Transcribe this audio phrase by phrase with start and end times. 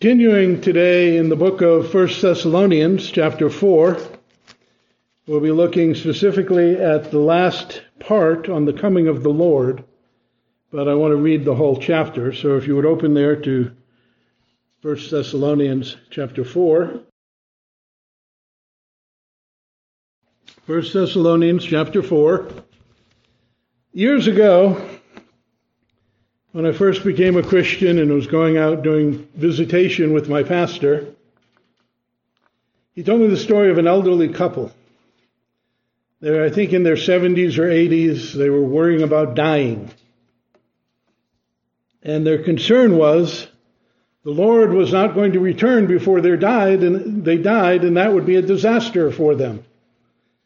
[0.00, 3.96] Continuing today in the book of 1 Thessalonians, chapter 4,
[5.26, 9.84] we'll be looking specifically at the last part on the coming of the Lord,
[10.70, 12.34] but I want to read the whole chapter.
[12.34, 13.74] So if you would open there to
[14.82, 17.00] 1 Thessalonians, chapter 4.
[20.66, 22.48] 1 Thessalonians, chapter 4.
[23.92, 24.93] Years ago,
[26.54, 31.08] when I first became a Christian and was going out doing visitation with my pastor,
[32.94, 34.70] he told me the story of an elderly couple.
[36.20, 38.34] They were, I think, in their 70s or 80s.
[38.34, 39.90] They were worrying about dying.
[42.04, 43.48] And their concern was
[44.22, 48.12] the Lord was not going to return before they died, and they died, and that
[48.12, 49.64] would be a disaster for them.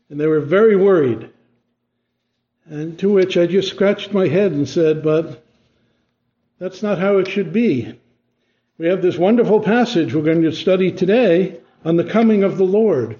[0.08, 1.28] And they were very worried.
[2.64, 5.44] And to which I just scratched my head and said, but
[6.58, 7.98] that's not how it should be.
[8.78, 12.64] We have this wonderful passage we're going to study today on the coming of the
[12.64, 13.18] Lord,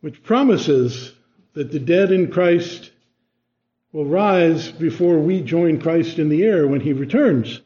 [0.00, 1.12] which promises
[1.54, 2.92] that the dead in Christ
[3.92, 7.60] will rise before we join Christ in the air when he returns.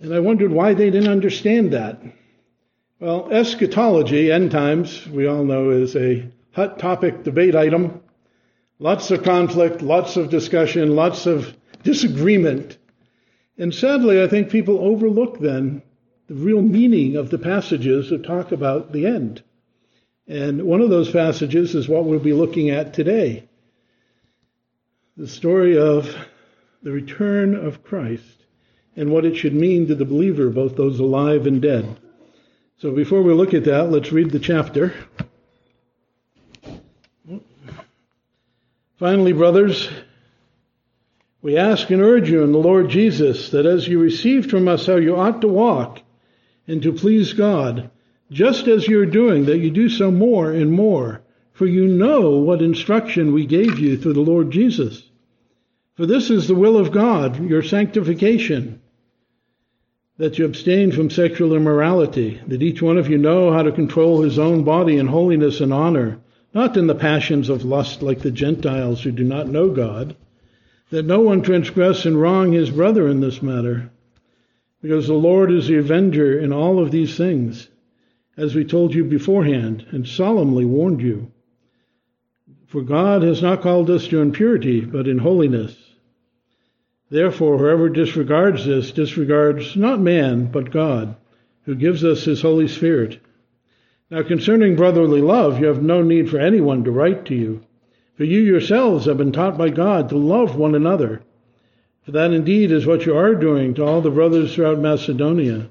[0.00, 2.00] And I wondered why they didn't understand that.
[3.00, 8.00] Well, eschatology, end times, we all know is a hot topic debate item.
[8.80, 12.78] Lots of conflict, lots of discussion, lots of disagreement
[13.58, 15.82] and sadly, I think people overlook then
[16.28, 19.42] the real meaning of the passages that talk about the end.
[20.28, 23.44] And one of those passages is what we'll be looking at today
[25.16, 26.14] the story of
[26.84, 28.44] the return of Christ
[28.94, 31.98] and what it should mean to the believer, both those alive and dead.
[32.76, 34.94] So before we look at that, let's read the chapter.
[38.96, 39.88] Finally, brothers,
[41.40, 44.86] we ask and urge you in the Lord Jesus that as you received from us
[44.86, 46.02] how you ought to walk
[46.66, 47.90] and to please God,
[48.30, 51.22] just as you're doing, that you do so more and more,
[51.52, 55.08] for you know what instruction we gave you through the Lord Jesus.
[55.94, 58.80] For this is the will of God, your sanctification,
[60.16, 64.22] that you abstain from sexual immorality, that each one of you know how to control
[64.22, 66.18] his own body in holiness and honor,
[66.52, 70.16] not in the passions of lust like the Gentiles who do not know God
[70.90, 73.90] that no one transgress and wrong his brother in this matter,
[74.80, 77.68] because the Lord is the avenger in all of these things,
[78.36, 81.30] as we told you beforehand and solemnly warned you.
[82.66, 85.76] For God has not called us to impurity, but in holiness.
[87.10, 91.16] Therefore, whoever disregards this disregards not man, but God,
[91.64, 93.20] who gives us his Holy Spirit.
[94.10, 97.64] Now, concerning brotherly love, you have no need for anyone to write to you
[98.18, 101.22] for you yourselves have been taught by God to love one another.
[102.02, 105.70] For that indeed is what you are doing to all the brothers throughout Macedonia.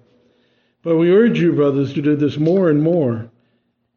[0.81, 3.29] But we urge you, brothers, to do this more and more,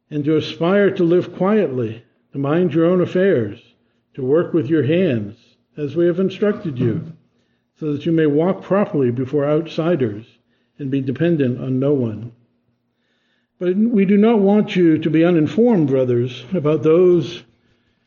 [0.09, 2.03] and to aspire to live quietly,
[2.33, 3.61] to mind your own affairs,
[4.15, 5.37] to work with your hands,
[5.77, 7.13] as we have instructed you,
[7.79, 10.25] so that you may walk properly before outsiders
[10.77, 12.33] and be dependent on no one.
[13.59, 17.43] But we do not want you to be uninformed, brothers, about those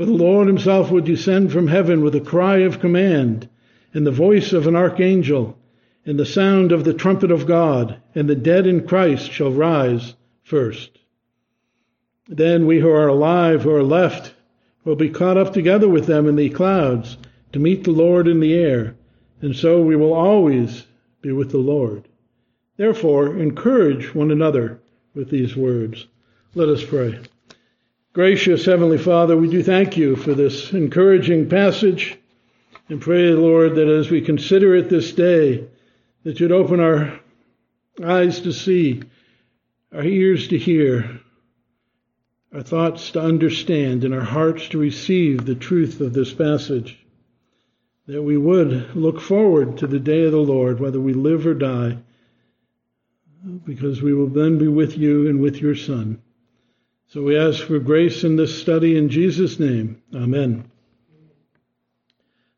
[0.00, 3.50] For the Lord himself will descend from heaven with a cry of command,
[3.92, 5.58] and the voice of an archangel,
[6.06, 10.14] and the sound of the trumpet of God, and the dead in Christ shall rise
[10.42, 11.00] first.
[12.26, 14.32] Then we who are alive, who are left,
[14.86, 17.18] will be caught up together with them in the clouds
[17.52, 18.94] to meet the Lord in the air,
[19.42, 20.86] and so we will always
[21.20, 22.08] be with the Lord.
[22.78, 24.80] Therefore, encourage one another
[25.14, 26.06] with these words.
[26.54, 27.18] Let us pray.
[28.12, 32.18] Gracious Heavenly Father, we do thank you for this encouraging passage
[32.88, 35.68] and pray, Lord, that as we consider it this day,
[36.24, 37.20] that you'd open our
[38.04, 39.04] eyes to see,
[39.92, 41.20] our ears to hear,
[42.52, 46.98] our thoughts to understand, and our hearts to receive the truth of this passage.
[48.08, 51.54] That we would look forward to the day of the Lord, whether we live or
[51.54, 51.98] die,
[53.64, 56.20] because we will then be with you and with your Son.
[57.10, 60.00] So we ask for grace in this study in Jesus' name.
[60.14, 60.70] Amen.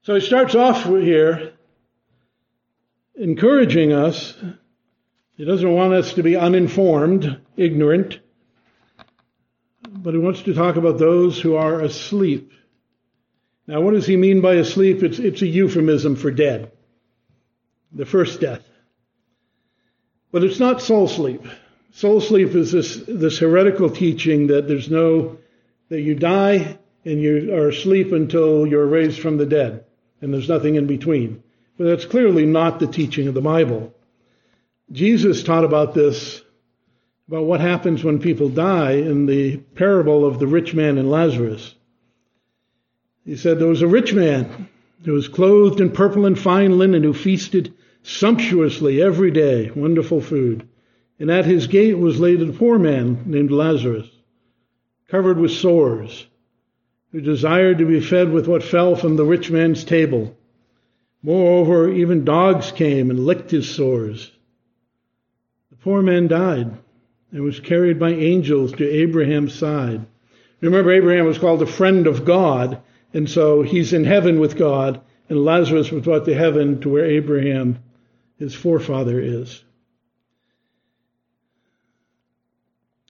[0.02, 1.52] So he starts off here
[3.14, 4.34] encouraging us
[5.36, 8.20] He doesn't want us to be uninformed, ignorant,
[9.88, 12.52] but he wants to talk about those who are asleep.
[13.66, 15.02] Now, what does he mean by asleep?
[15.02, 16.70] It's, it's a euphemism for dead,
[17.90, 18.62] the first death.
[20.30, 21.44] But it's not soul sleep.
[21.94, 25.38] Soul sleep is this, this heretical teaching that there's no,
[25.90, 29.84] that you die and you are asleep until you're raised from the dead,
[30.20, 31.42] and there's nothing in between.
[31.76, 33.94] But that's clearly not the teaching of the Bible.
[34.90, 36.40] Jesus taught about this,
[37.28, 41.74] about what happens when people die in the parable of the rich man and Lazarus.
[43.26, 44.68] He said there was a rich man
[45.04, 50.66] who was clothed in purple and fine linen who feasted sumptuously every day, wonderful food.
[51.22, 54.10] And at his gate was laid a poor man named Lazarus,
[55.06, 56.26] covered with sores,
[57.12, 60.36] who desired to be fed with what fell from the rich man's table.
[61.22, 64.32] Moreover, even dogs came and licked his sores.
[65.70, 66.72] The poor man died
[67.30, 70.04] and was carried by angels to Abraham's side.
[70.60, 72.82] Remember, Abraham was called a friend of God,
[73.14, 77.06] and so he's in heaven with God, and Lazarus was brought to heaven to where
[77.06, 77.78] Abraham,
[78.40, 79.62] his forefather, is.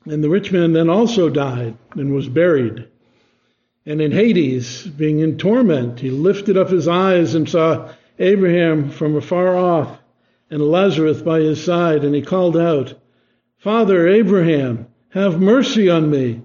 [0.05, 2.89] And the rich man then also died and was buried.
[3.87, 9.17] And in Hades, being in torment, he lifted up his eyes and saw Abraham from
[9.17, 10.01] afar off,
[10.51, 12.95] and Lazarus by his side, and he called out,
[13.59, 16.43] Father Abraham, have mercy on me.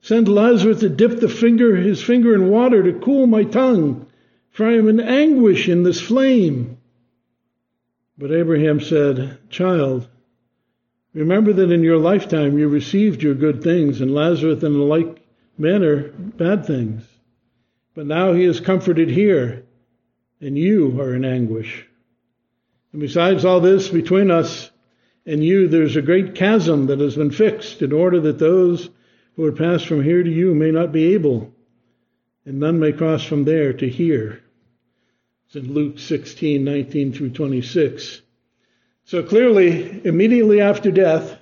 [0.00, 4.06] Send Lazarus to dip the finger, his finger in water to cool my tongue,
[4.50, 6.78] for I am in anguish in this flame.
[8.16, 10.08] But Abraham said, Child,
[11.14, 15.22] remember that in your lifetime you received your good things, and Lazarus in like
[15.58, 17.04] manner bad things.
[17.94, 19.64] But now he is comforted here
[20.40, 21.86] and you are in anguish.
[22.92, 24.70] And besides all this, between us
[25.26, 28.88] and you, there's a great chasm that has been fixed in order that those
[29.36, 31.52] who would pass from here to you may not be able,
[32.44, 34.42] and none may cross from there to here.
[35.46, 38.22] It's in Luke 16, 19 through 26.
[39.10, 41.36] So clearly, immediately after death,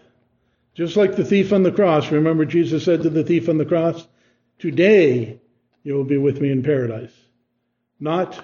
[0.73, 3.67] just like the thief on the cross, remember Jesus said to the thief on the
[3.67, 4.09] cross,
[4.59, 5.39] Today
[5.83, 7.13] you will be with me in paradise.
[8.01, 8.43] Not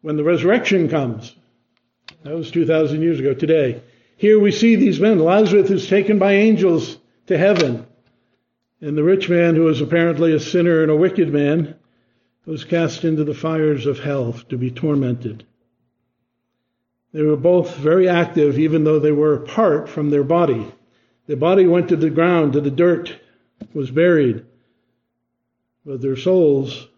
[0.00, 1.36] when the resurrection comes.
[2.22, 3.82] That was 2,000 years ago today.
[4.16, 5.18] Here we see these men.
[5.18, 6.96] Lazarus is taken by angels
[7.26, 7.86] to heaven.
[8.80, 11.74] And the rich man, who was apparently a sinner and a wicked man,
[12.46, 15.44] was cast into the fires of hell to be tormented.
[17.12, 20.72] They were both very active, even though they were apart from their body.
[21.26, 23.16] The body went to the ground, to the dirt,
[23.74, 24.44] was buried,
[25.84, 26.88] but their souls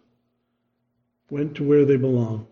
[1.30, 2.46] went to where they belong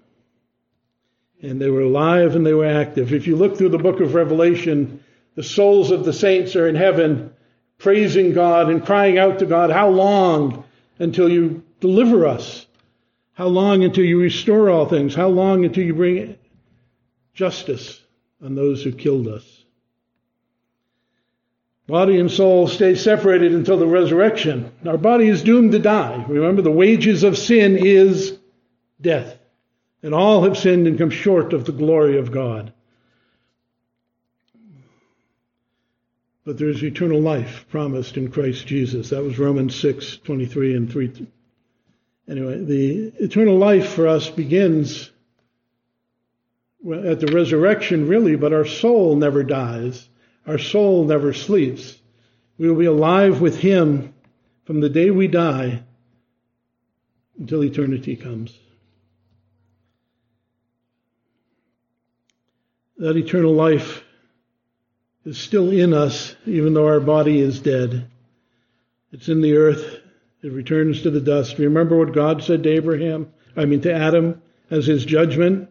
[1.42, 3.12] and they were alive and they were active.
[3.12, 5.02] If you look through the book of Revelation,
[5.34, 7.32] the souls of the saints are in heaven
[7.78, 10.64] praising God and crying out to God, How long
[10.98, 12.66] until you deliver us?
[13.32, 15.14] How long until you restore all things?
[15.14, 16.36] How long until you bring
[17.40, 17.98] justice
[18.44, 19.64] on those who killed us?
[21.86, 24.70] Body and soul stay separated until the resurrection.
[24.86, 26.22] Our body is doomed to die.
[26.28, 28.38] Remember, the wages of sin is
[29.00, 29.38] death.
[30.02, 32.74] And all have sinned and come short of the glory of God.
[36.44, 39.08] But there is eternal life promised in Christ Jesus.
[39.08, 41.26] That was Romans 6, 23 and 3.
[42.28, 45.10] Anyway, the eternal life for us begins
[46.82, 50.08] at the resurrection, really, but our soul never dies.
[50.46, 51.98] Our soul never sleeps.
[52.58, 54.14] We will be alive with Him
[54.64, 55.82] from the day we die
[57.38, 58.58] until eternity comes.
[63.00, 64.04] that eternal life
[65.24, 68.06] is still in us, even though our body is dead.
[69.10, 70.00] It's in the earth.
[70.42, 71.58] It returns to the dust.
[71.58, 75.70] Remember what God said to Abraham, I mean to Adam, as his judgment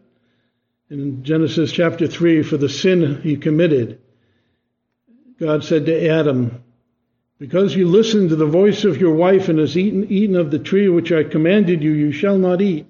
[0.90, 4.00] in Genesis chapter 3 for the sin he committed.
[5.38, 6.64] God said to Adam,
[7.38, 10.58] Because you listened to the voice of your wife and has eaten, eaten of the
[10.58, 12.86] tree which I commanded you, you shall not eat.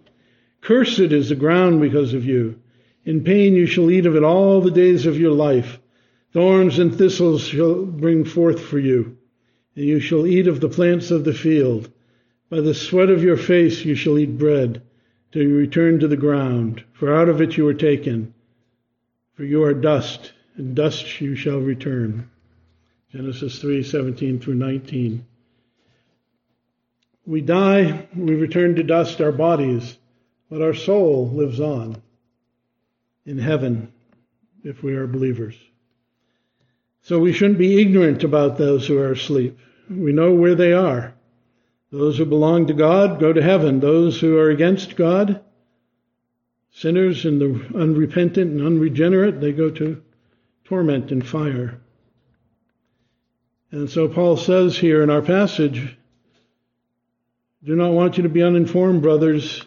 [0.63, 2.59] Cursed is the ground because of you.
[3.05, 5.79] In pain you shall eat of it all the days of your life.
[6.33, 9.19] Thorns and thistles shall bring forth for you,
[9.77, 11.91] and you shall eat of the plants of the field.
[12.49, 14.81] By the sweat of your face you shall eat bread,
[15.33, 18.35] till you return to the ground, for out of it you were taken.
[19.35, 22.31] For you are dust, and dust you shall return.
[23.13, 25.25] Genesis 3 17 through 19.
[27.27, 29.99] We die, we return to dust, our bodies,
[30.51, 32.03] but our soul lives on
[33.25, 33.93] in heaven
[34.65, 35.55] if we are believers.
[37.03, 39.59] So we shouldn't be ignorant about those who are asleep.
[39.89, 41.15] We know where they are.
[41.93, 43.81] Those who belong to God go to heaven.
[43.81, 45.43] Those who are against God,
[46.71, 50.03] sinners and the unrepentant and unregenerate, they go to
[50.65, 51.81] torment and fire.
[53.73, 55.97] And so Paul says here in our passage,
[57.63, 59.67] do not want you to be uninformed, brothers,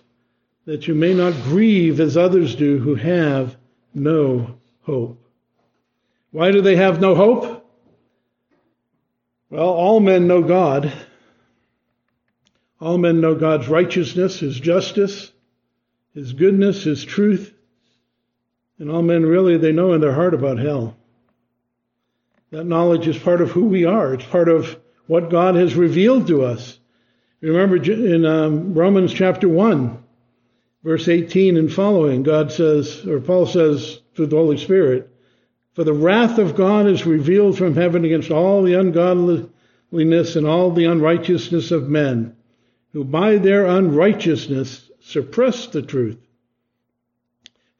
[0.65, 3.55] that you may not grieve as others do who have
[3.93, 5.19] no hope.
[6.31, 7.69] Why do they have no hope?
[9.49, 10.91] Well, all men know God.
[12.83, 15.31] All men know God's righteousness, His justice,
[16.13, 17.53] His goodness, His truth.
[18.77, 20.97] And all men really, they know in their heart about hell.
[22.51, 24.13] That knowledge is part of who we are.
[24.13, 26.77] It's part of what God has revealed to us.
[27.39, 30.03] Remember in um, Romans chapter 1,
[30.83, 35.09] verse 18 and following, God says, or Paul says through the Holy Spirit,
[35.73, 40.71] For the wrath of God is revealed from heaven against all the ungodliness and all
[40.71, 42.35] the unrighteousness of men,
[42.93, 46.17] who by their unrighteousness suppress the truth.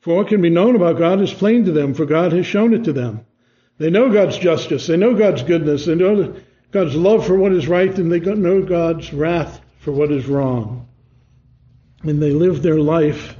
[0.02, 2.74] For what can be known about God is plain to them, for God has shown
[2.74, 3.26] it to them.
[3.78, 4.88] They know God's justice.
[4.88, 5.86] They know God's goodness.
[5.86, 6.36] They know
[6.72, 10.88] God's love for what is right, and they know God's wrath for what is wrong.
[12.02, 13.36] And they live their life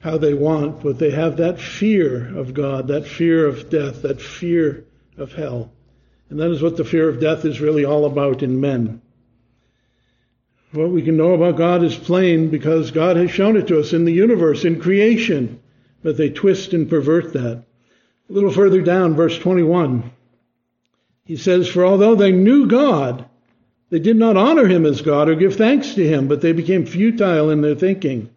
[0.00, 4.20] how they want, but they have that fear of God, that fear of death, that
[4.20, 4.84] fear
[5.16, 5.72] of hell.
[6.28, 9.00] And that is what the fear of death is really all about in men.
[10.74, 13.92] What we can know about God is plain because God has shown it to us
[13.92, 15.60] in the universe, in creation,
[16.02, 17.62] but they twist and pervert that.
[18.28, 20.10] A little further down, verse 21,
[21.24, 23.24] he says, For although they knew God,
[23.90, 26.86] they did not honor him as God or give thanks to him, but they became
[26.86, 28.30] futile in their thinking.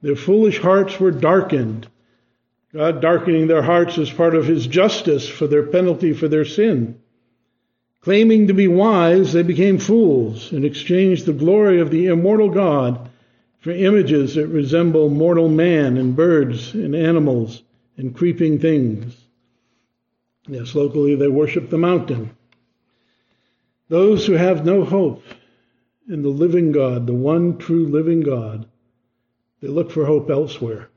[0.00, 1.86] Their foolish hearts were darkened.
[2.72, 6.98] God darkening their hearts as part of his justice for their penalty for their sin.
[8.04, 13.08] Claiming to be wise, they became fools and exchanged the glory of the immortal God
[13.60, 17.62] for images that resemble mortal man and birds and animals
[17.96, 19.16] and creeping things.
[20.46, 22.36] Yes, locally they worship the mountain.
[23.88, 25.22] Those who have no hope
[26.06, 28.66] in the living God, the one true living God,
[29.62, 30.90] they look for hope elsewhere.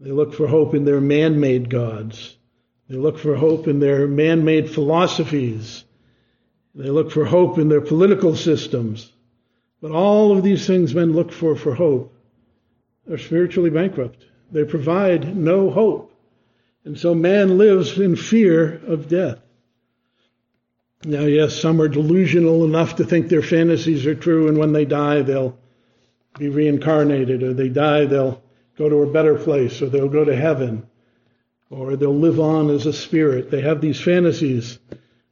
[0.00, 2.36] They look for hope in their man made gods.
[2.88, 5.84] They look for hope in their man made philosophies.
[6.76, 9.10] They look for hope in their political systems.
[9.80, 12.12] But all of these things men look for for hope
[13.10, 14.24] are spiritually bankrupt.
[14.52, 16.12] They provide no hope.
[16.84, 19.40] And so man lives in fear of death.
[21.04, 24.84] Now, yes, some are delusional enough to think their fantasies are true, and when they
[24.84, 25.58] die, they'll
[26.38, 28.42] be reincarnated, or they die, they'll
[28.76, 30.86] go to a better place, or they'll go to heaven,
[31.70, 33.50] or they'll live on as a spirit.
[33.50, 34.78] They have these fantasies,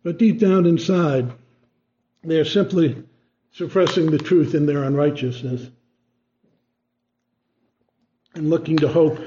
[0.05, 1.33] but deep down inside,
[2.23, 3.03] they are simply
[3.51, 5.71] suppressing the truth in their unrighteousness
[8.35, 9.19] and looking to hope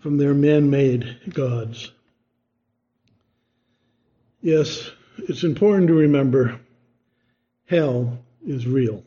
[0.00, 1.92] from their man made gods.
[4.40, 6.60] Yes, it's important to remember
[7.66, 9.02] hell is real.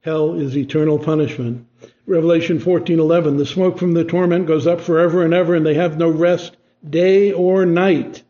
[0.00, 1.66] Hell is eternal punishment.
[2.06, 5.98] Revelation 14:11 The smoke from the torment goes up forever and ever and they have
[5.98, 6.56] no rest
[6.88, 8.22] day or night.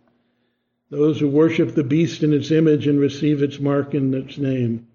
[0.91, 4.87] Those who worship the beast in its image and receive its mark in its name.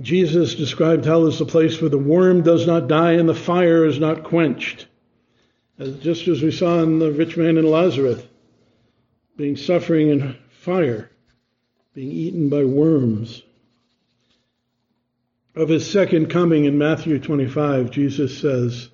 [0.00, 3.84] Jesus described hell as the place where the worm does not die and the fire
[3.84, 4.86] is not quenched.
[5.78, 8.22] As, just as we saw in the rich man and Lazarus,
[9.36, 11.10] being suffering in fire,
[11.94, 13.42] being eaten by worms.
[15.56, 18.88] Of his second coming in Matthew 25, Jesus says,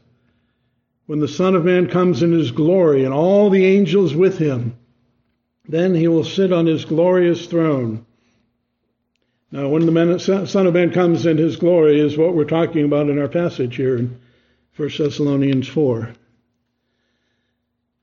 [1.06, 4.76] When the Son of Man comes in his glory and all the angels with him,
[5.72, 8.04] then he will sit on his glorious throne
[9.52, 13.08] now, when the Son of Man comes in his glory is what we're talking about
[13.08, 14.20] in our passage here in
[14.76, 16.02] 1 Thessalonians 4.
[16.04, 16.16] It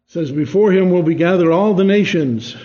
[0.07, 2.57] says, Before him will be gathered all the nations,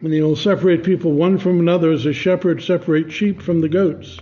[0.00, 3.68] and he will separate people one from another as a shepherd separates sheep from the
[3.68, 4.18] goats.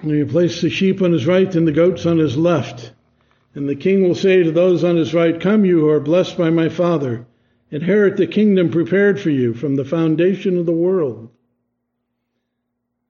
[0.00, 2.92] And he will place the sheep on his right and the goats on his left.
[3.54, 6.38] And the king will say to those on his right, Come, you who are blessed
[6.38, 7.26] by my Father,
[7.70, 11.30] inherit the kingdom prepared for you from the foundation of the world.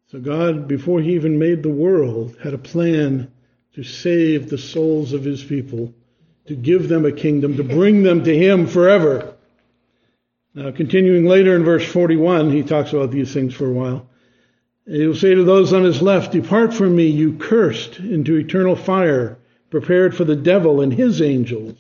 [0.09, 3.31] So God, before he even made the world, had a plan
[3.75, 5.93] to save the souls of his people,
[6.47, 9.35] to give them a kingdom, to bring them to him forever.
[10.55, 14.09] Now, continuing later in verse 41, he talks about these things for a while.
[14.87, 18.77] he will say to those on his left, Depart from me, you cursed, into eternal
[18.77, 19.37] fire,
[19.69, 21.77] prepared for the devil and his angels.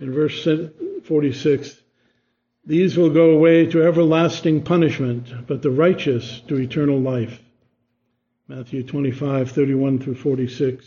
[0.00, 0.46] In verse
[1.04, 1.82] 46,
[2.64, 7.42] these will go away to everlasting punishment, but the righteous to eternal life.
[8.46, 10.86] Matthew 25, 31 through 46.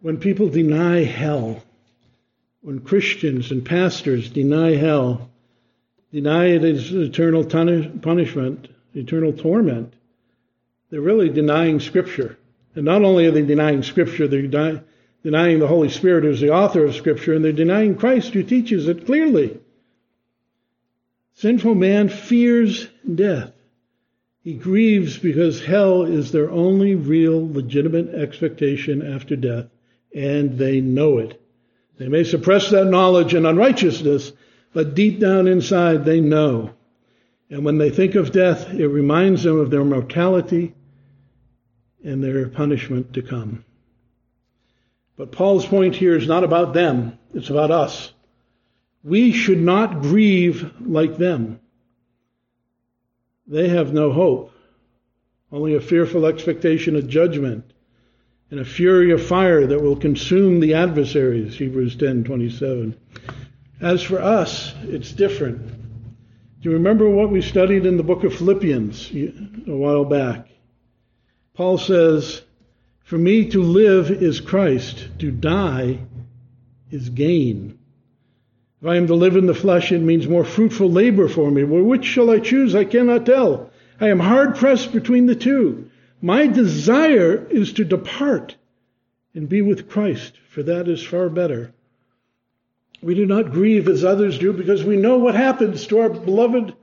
[0.00, 1.62] When people deny hell,
[2.60, 5.30] when Christians and pastors deny hell,
[6.12, 9.94] deny it as eternal punishment, eternal torment,
[10.90, 12.38] they're really denying Scripture.
[12.74, 14.42] And not only are they denying Scripture, they're
[15.22, 18.88] denying the Holy Spirit as the author of Scripture, and they're denying Christ who teaches
[18.88, 19.58] it clearly.
[21.34, 23.52] Sinful man fears death.
[24.42, 29.66] He grieves because hell is their only real legitimate expectation after death,
[30.14, 31.40] and they know it.
[31.98, 34.32] They may suppress that knowledge in unrighteousness,
[34.72, 36.70] but deep down inside they know.
[37.50, 40.74] And when they think of death, it reminds them of their mortality
[42.04, 43.64] and their punishment to come.
[45.18, 48.12] But Paul's point here is not about them, it's about us.
[49.02, 51.58] We should not grieve like them.
[53.48, 54.52] They have no hope,
[55.50, 57.72] only a fearful expectation of judgment
[58.52, 62.94] and a fury of fire that will consume the adversaries, Hebrews 10:27.
[63.80, 65.66] As for us, it's different.
[66.60, 69.10] Do you remember what we studied in the book of Philippians
[69.66, 70.48] a while back?
[71.54, 72.42] Paul says,
[73.08, 76.00] For me to live is Christ, to die
[76.90, 77.78] is gain.
[78.82, 81.64] If I am to live in the flesh, it means more fruitful labor for me.
[81.64, 82.74] Well, which shall I choose?
[82.74, 83.70] I cannot tell.
[83.98, 85.90] I am hard pressed between the two.
[86.20, 88.56] My desire is to depart
[89.34, 91.72] and be with Christ, for that is far better.
[93.00, 96.74] We do not grieve as others do because we know what happens to our beloved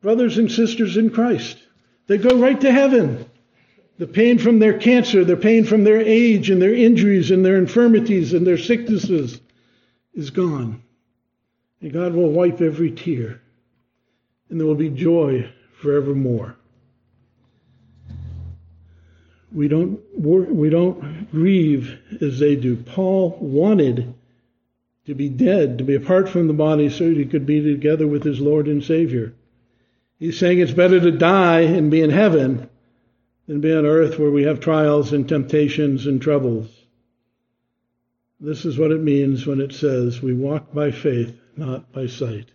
[0.00, 1.58] brothers and sisters in Christ.
[2.06, 3.26] They go right to heaven.
[4.00, 7.58] The pain from their cancer, the pain from their age and their injuries and their
[7.58, 9.38] infirmities and their sicknesses
[10.14, 10.82] is gone.
[11.82, 13.42] And God will wipe every tear.
[14.48, 15.52] And there will be joy
[15.82, 16.56] forevermore.
[19.52, 22.76] We don't, we don't grieve as they do.
[22.76, 24.14] Paul wanted
[25.04, 28.24] to be dead, to be apart from the body so he could be together with
[28.24, 29.34] his Lord and Savior.
[30.18, 32.69] He's saying it's better to die and be in heaven
[33.50, 36.68] than be on earth where we have trials and temptations and troubles.
[38.38, 42.46] This is what it means when it says, We walk by faith, not by sight.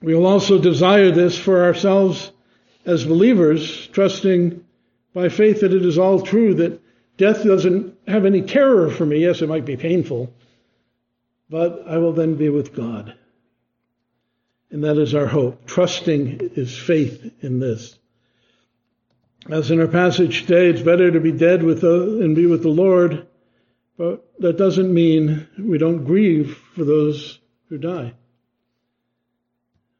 [0.00, 2.32] We will also desire this for ourselves
[2.86, 4.64] as believers, trusting
[5.12, 6.80] by faith that it is all true, that
[7.18, 9.18] death doesn't have any terror for me.
[9.18, 10.32] Yes, it might be painful,
[11.50, 13.14] but I will then be with God.
[14.70, 15.66] And that is our hope.
[15.66, 17.98] Trusting is faith in this.
[19.50, 22.62] As in our passage today, it's better to be dead with the, and be with
[22.62, 23.26] the Lord
[23.96, 28.14] but that doesn't mean we don't grieve for those who die.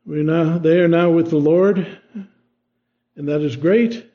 [0.04, 1.86] We now, they are now with the Lord,
[3.16, 4.10] and that is great,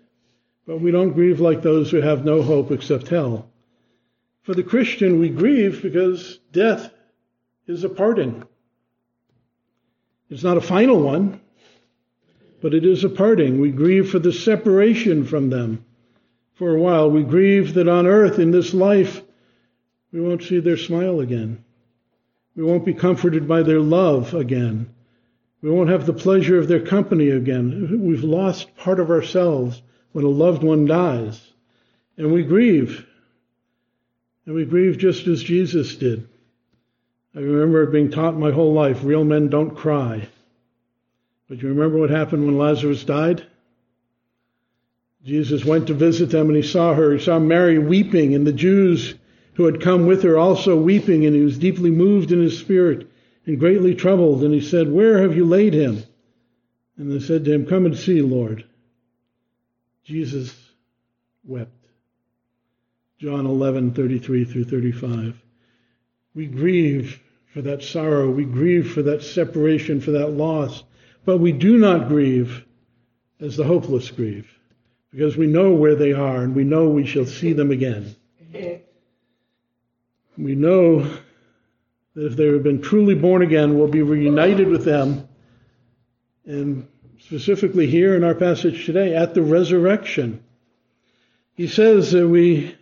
[0.67, 3.49] but we don't grieve like those who have no hope except hell.
[4.43, 6.91] For the Christian, we grieve because death
[7.65, 8.43] is a parting.
[10.29, 11.41] It's not a final one,
[12.61, 13.59] but it is a parting.
[13.59, 15.85] We grieve for the separation from them
[16.55, 17.09] for a while.
[17.09, 19.21] We grieve that on earth, in this life,
[20.11, 21.63] we won't see their smile again.
[22.55, 24.93] We won't be comforted by their love again.
[25.61, 28.01] We won't have the pleasure of their company again.
[28.01, 31.53] We've lost part of ourselves when a loved one dies.
[32.17, 33.05] And we grieve.
[34.45, 36.27] And we grieve just as Jesus did.
[37.35, 40.27] I remember being taught my whole life real men don't cry.
[41.49, 43.43] But you remember what happened when Lazarus died?
[45.25, 47.13] Jesus went to visit them and he saw her.
[47.13, 49.15] He saw Mary weeping, and the Jews
[49.55, 53.09] who had come with her also weeping, and he was deeply moved in his spirit
[53.45, 54.43] and greatly troubled.
[54.43, 56.03] And he said, Where have you laid him?
[56.97, 58.63] And they said to him, Come and see, Lord.
[60.05, 60.55] Jesus
[61.43, 61.71] wept.
[63.17, 65.41] John 11, 33 through 35.
[66.35, 67.21] We grieve
[67.53, 68.29] for that sorrow.
[68.29, 70.83] We grieve for that separation, for that loss.
[71.25, 72.65] But we do not grieve
[73.39, 74.49] as the hopeless grieve
[75.11, 78.15] because we know where they are and we know we shall see them again.
[80.37, 81.03] We know
[82.15, 85.27] that if they have been truly born again, we'll be reunited with them.
[86.45, 86.87] And
[87.19, 90.43] specifically here in our passage today, at the resurrection.
[91.53, 92.75] He says that we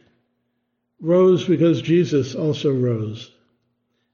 [1.02, 3.32] rose because Jesus also rose.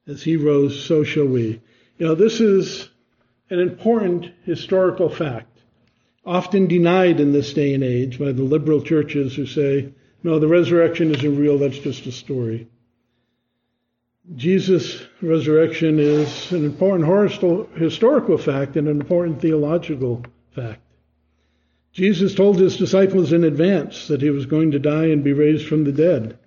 [0.08, 1.62] As he rose, so shall we.
[1.98, 2.90] You know, this is
[3.54, 5.60] an important historical fact,
[6.26, 10.48] often denied in this day and age by the liberal churches who say, no, the
[10.48, 12.68] resurrection isn't real, that's just a story.
[14.36, 20.82] Jesus' resurrection is an important historical fact and an important theological fact.
[21.92, 25.68] Jesus told his disciples in advance that he was going to die and be raised
[25.68, 26.40] from the dead.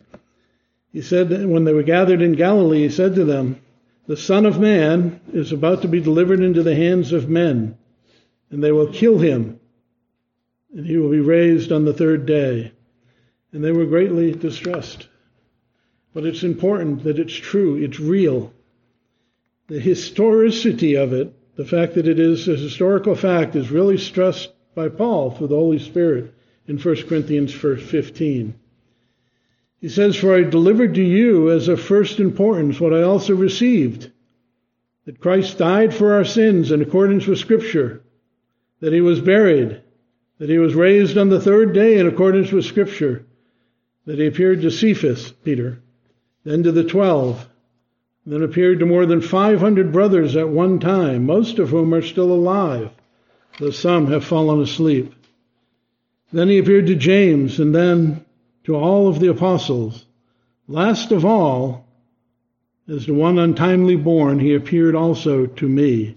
[0.92, 3.61] He said when they were gathered in Galilee, he said to them,
[4.07, 7.77] The Son of Man is about to be delivered into the hands of men,
[8.51, 9.59] and they will kill him,
[10.73, 12.71] and he will be raised on the third day.
[13.53, 15.09] And they were greatly distressed.
[16.14, 18.53] But it's important that it's true, it's real.
[19.66, 24.53] The historicity of it, the fact that it is a historical fact, is really stressed
[24.75, 26.33] by Paul through the Holy Spirit
[26.69, 28.55] in 1 Corinthians 15.
[29.87, 34.11] He says, For I delivered to you as of first importance what I also received
[35.05, 38.03] that Christ died for our sins in accordance with Scripture,
[38.81, 39.81] that he was buried,
[40.40, 43.27] that he was raised on the third day in accordance with Scripture,
[44.07, 45.79] that he appeared to Cephas, Peter,
[46.42, 47.49] then to the twelve,
[48.27, 52.33] then appeared to more than 500 brothers at one time, most of whom are still
[52.33, 52.90] alive,
[53.61, 55.14] though some have fallen asleep.
[56.33, 58.26] Then he appeared to James, and then
[58.66, 60.05] to all of the apostles.
[60.66, 61.87] Last of all,
[62.88, 66.16] as the one untimely born, he appeared also to me.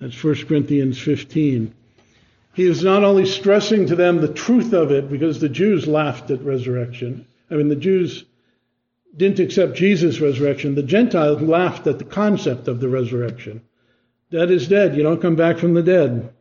[0.00, 1.74] That's 1 Corinthians 15.
[2.54, 6.30] He is not only stressing to them the truth of it, because the Jews laughed
[6.30, 7.26] at resurrection.
[7.50, 8.24] I mean, the Jews
[9.16, 13.60] didn't accept Jesus' resurrection, the Gentiles laughed at the concept of the resurrection.
[14.30, 14.96] Dead is dead.
[14.96, 16.32] You don't come back from the dead.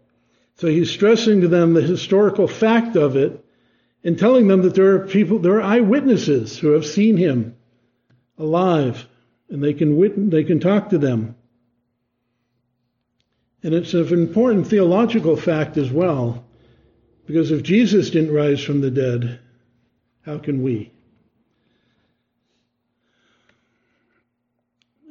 [0.57, 3.43] So he's stressing to them the historical fact of it
[4.03, 7.55] and telling them that there are people, there are eyewitnesses who have seen him
[8.37, 9.07] alive
[9.49, 11.35] and they can wit- they can talk to them.
[13.63, 16.45] And it's an important theological fact as well,
[17.25, 19.39] because if Jesus didn't rise from the dead,
[20.25, 20.91] how can we?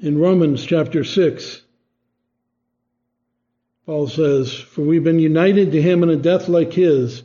[0.01, 1.62] in Romans chapter 6,
[3.87, 7.22] Paul says, For we've been united to him in a death like his,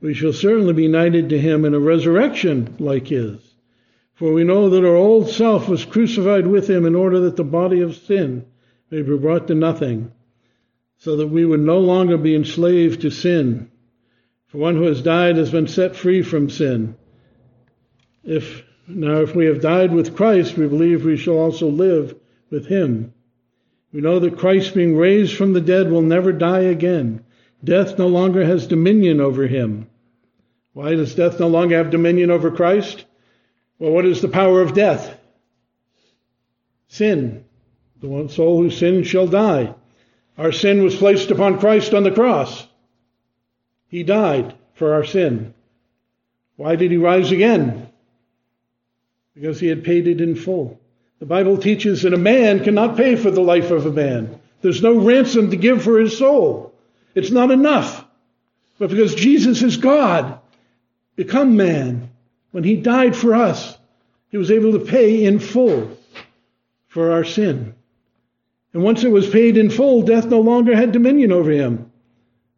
[0.00, 3.54] we shall certainly be united to him in a resurrection like his.
[4.14, 7.44] For we know that our old self was crucified with him in order that the
[7.44, 8.46] body of sin
[8.90, 10.12] may be brought to nothing,
[10.98, 13.70] so that we would no longer be enslaved to sin.
[14.46, 16.96] For one who has died has been set free from sin.
[18.24, 22.14] If now, if we have died with Christ, we believe we shall also live
[22.50, 23.12] with him.
[23.92, 27.24] We know that Christ, being raised from the dead, will never die again.
[27.62, 29.88] Death no longer has dominion over him.
[30.72, 33.04] Why does death no longer have dominion over Christ?
[33.78, 35.18] Well, what is the power of death?
[36.88, 37.44] Sin.
[38.00, 39.74] The one soul who sins shall die.
[40.36, 42.66] Our sin was placed upon Christ on the cross.
[43.88, 45.54] He died for our sin.
[46.56, 47.86] Why did he rise again?
[49.36, 50.80] because he had paid it in full.
[51.18, 54.40] The Bible teaches that a man cannot pay for the life of a man.
[54.62, 56.65] There's no ransom to give for his soul.
[57.16, 58.04] It's not enough.
[58.78, 60.38] But because Jesus is God,
[61.16, 62.10] become man,
[62.52, 63.76] when he died for us,
[64.28, 65.96] he was able to pay in full
[66.88, 67.74] for our sin.
[68.74, 71.90] And once it was paid in full, death no longer had dominion over him.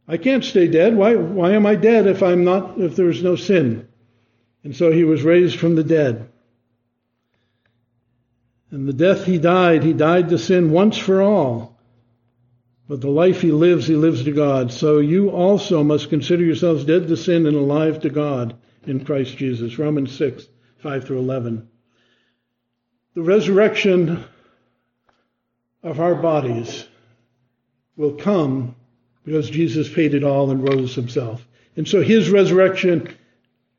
[0.08, 0.96] I can't stay dead.
[0.96, 3.86] Why, why am I dead if I'm not, if there's no sin?
[4.64, 6.28] And so he was raised from the dead.
[8.72, 11.77] And the death he died, he died to sin once for all.
[12.88, 14.72] But the life he lives, he lives to God.
[14.72, 19.36] So you also must consider yourselves dead to sin and alive to God in Christ
[19.36, 19.78] Jesus.
[19.78, 20.46] Romans 6,
[20.78, 21.68] 5 through 11.
[23.14, 24.24] The resurrection
[25.82, 26.86] of our bodies
[27.96, 28.74] will come
[29.24, 31.46] because Jesus paid it all and rose himself.
[31.76, 33.14] And so his resurrection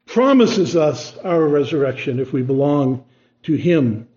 [0.05, 3.05] promises us our resurrection if we belong
[3.43, 4.07] to him.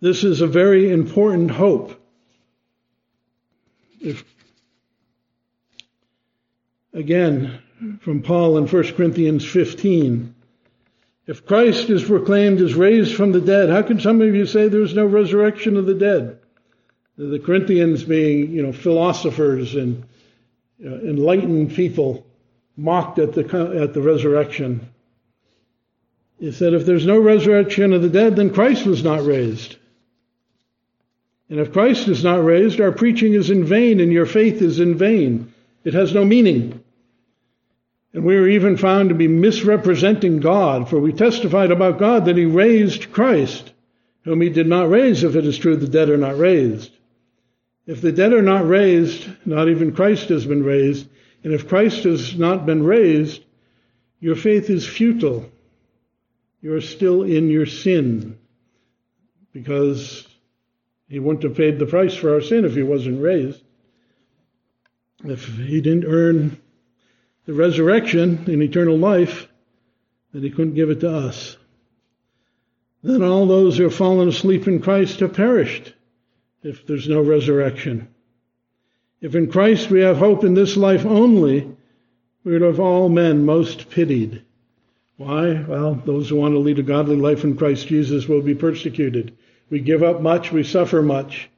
[0.00, 2.01] This is a very important hope.
[4.02, 4.24] If,
[6.92, 7.62] again,
[8.00, 10.34] from Paul in 1 Corinthians 15.
[11.26, 14.68] If Christ is proclaimed as raised from the dead, how can some of you say
[14.68, 16.38] there's no resurrection of the dead?
[17.16, 20.04] The Corinthians being, you know, philosophers and
[20.84, 22.26] uh, enlightened people
[22.76, 24.88] mocked at the, at the resurrection.
[26.40, 29.76] He said, if there's no resurrection of the dead, then Christ was not raised.
[31.52, 34.80] And if Christ is not raised, our preaching is in vain and your faith is
[34.80, 35.52] in vain.
[35.84, 36.82] It has no meaning.
[38.14, 42.38] And we are even found to be misrepresenting God, for we testified about God that
[42.38, 43.70] He raised Christ,
[44.24, 46.90] whom He did not raise, if it is true the dead are not raised.
[47.86, 51.06] If the dead are not raised, not even Christ has been raised,
[51.44, 53.44] and if Christ has not been raised,
[54.20, 55.52] your faith is futile.
[56.62, 58.38] You are still in your sin.
[59.52, 60.26] because
[61.12, 63.62] he wouldn't have paid the price for our sin if he wasn't raised.
[65.22, 66.58] If he didn't earn
[67.44, 69.46] the resurrection and eternal life,
[70.32, 71.58] then he couldn't give it to us.
[73.02, 75.92] Then all those who have fallen asleep in Christ have perished
[76.62, 78.08] if there's no resurrection.
[79.20, 81.76] If in Christ we have hope in this life only,
[82.42, 84.44] we would of all men most pitied.
[85.18, 85.62] Why?
[85.62, 89.36] Well, those who want to lead a godly life in Christ Jesus will be persecuted.
[89.72, 91.48] We give up much, we suffer much.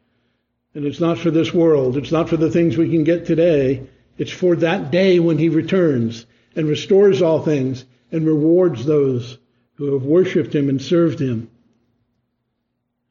[0.72, 1.96] And it's not for this world.
[1.96, 3.88] It's not for the things we can get today.
[4.16, 6.24] It's for that day when he returns
[6.54, 9.36] and restores all things and rewards those
[9.74, 11.50] who have worshiped him and served him.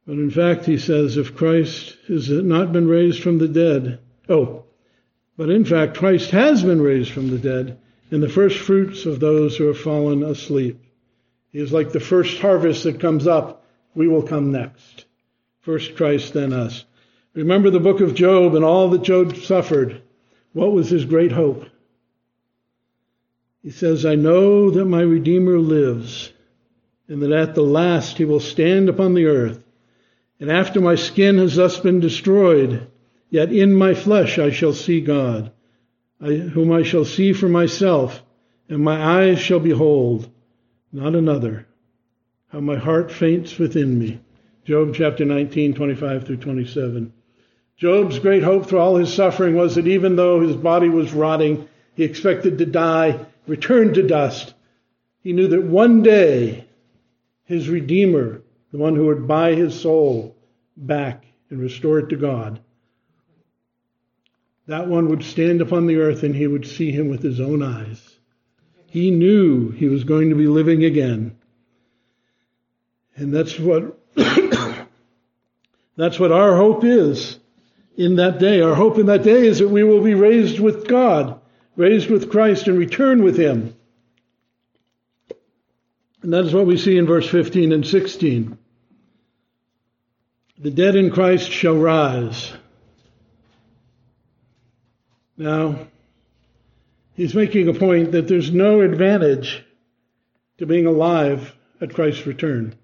[0.08, 4.64] But in fact, he says, if Christ has not been raised from the dead, oh,
[5.36, 7.78] but in fact, Christ has been raised from the dead
[8.10, 10.82] and the first fruits of those who have fallen asleep.
[11.52, 13.63] He is like the first harvest that comes up.
[13.96, 15.06] We will come next.
[15.62, 16.86] First Christ, then us.
[17.34, 20.02] Remember the book of Job and all that Job suffered.
[20.54, 21.66] What was his great hope?
[23.64, 26.32] He says, I know that my Redeemer lives,
[27.08, 29.64] and that at the last he will stand upon the earth.
[30.40, 32.88] And after my skin has thus been destroyed,
[33.30, 35.52] yet in my flesh I shall see God,
[36.20, 38.22] whom I shall see for myself,
[38.68, 40.30] and my eyes shall behold,
[40.92, 41.66] not another.
[42.54, 44.20] How my heart faints within me.
[44.64, 47.12] Job chapter 19, 25 through 27.
[47.78, 51.68] Job's great hope through all his suffering was that even though his body was rotting,
[51.96, 54.54] he expected to die, return to dust.
[55.22, 56.68] He knew that one day
[57.46, 60.38] his Redeemer, the one who would buy his soul
[60.78, 62.60] back and restore it to God,
[64.68, 67.64] that one would stand upon the earth and he would see him with his own
[67.64, 68.20] eyes.
[68.92, 71.36] He knew he was going to be living again.
[73.16, 74.00] And that's what
[75.96, 77.40] that's what our hope is
[77.96, 78.62] in that day.
[78.62, 81.40] Our hope in that day is that we will be raised with God,
[81.76, 83.76] raised with Christ, and return with Him.
[86.22, 88.58] And that is what we see in verse 15 and 16.
[90.58, 92.54] The dead in Christ shall rise.
[95.36, 95.88] Now,
[97.16, 99.66] he's making a point that there's no advantage
[100.60, 102.76] to being alive at Christ's return.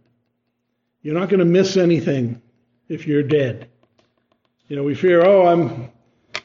[1.01, 2.41] You're not going to miss anything
[2.87, 3.69] if you're dead.
[4.67, 5.89] You know, we fear, oh, I'm,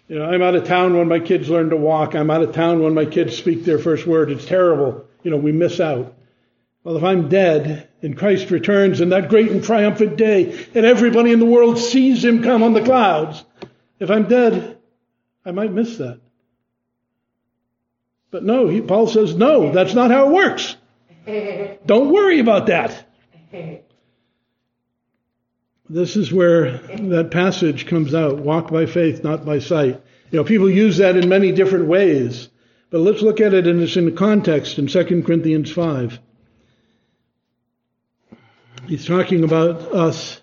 [0.08, 2.14] you know, I'm out of town when my kids learn to walk.
[2.14, 4.30] I'm out of town when my kids speak their first word.
[4.30, 5.06] It's terrible.
[5.22, 6.14] You know, we miss out.
[6.84, 11.32] Well, if I'm dead and Christ returns in that great and triumphant day and everybody
[11.32, 13.42] in the world sees him come on the clouds,
[13.98, 14.78] if I'm dead,
[15.44, 16.20] I might miss that.
[18.30, 20.76] But no, he, Paul says, no, that's not how it works.
[21.86, 23.06] Don't worry about that.
[25.94, 30.02] This is where that passage comes out walk by faith, not by sight.
[30.32, 32.48] You know, people use that in many different ways,
[32.90, 36.18] but let's look at it in its in context in 2 Corinthians 5.
[38.88, 40.40] He's talking about us.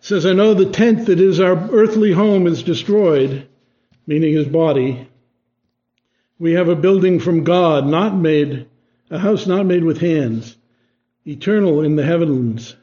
[0.00, 3.46] Says, I know the tent that is our earthly home is destroyed,
[4.08, 5.08] meaning his body.
[6.40, 8.66] We have a building from God, not made,
[9.08, 10.56] a house not made with hands,
[11.24, 12.74] eternal in the heavens.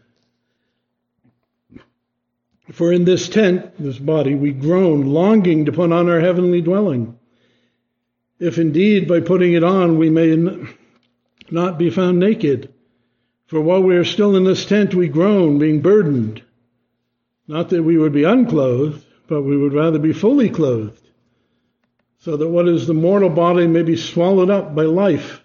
[2.72, 7.18] For in this tent, this body, we groan, longing to put on our heavenly dwelling.
[8.40, 10.36] If indeed by putting it on we may
[11.50, 12.74] not be found naked.
[13.48, 16.44] For while we are still in this tent, we groan, being burdened.
[17.48, 21.10] Not that we would be unclothed, but we would rather be fully clothed,
[22.20, 25.42] so that what is the mortal body may be swallowed up by life.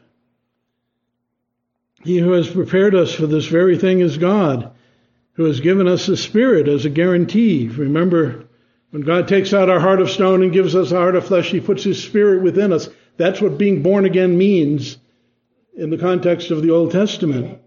[2.03, 4.73] He who has prepared us for this very thing is God
[5.35, 7.69] who has given us the Spirit as a guarantee.
[7.69, 8.45] Remember,
[8.91, 11.51] when God takes out our heart of stone and gives us a heart of flesh,
[11.51, 12.89] He puts His Spirit within us.
[13.17, 14.99] That's what being born again means
[15.75, 17.59] in the context of the Old Testament.